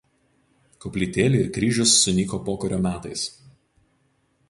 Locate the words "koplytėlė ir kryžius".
0.85-1.95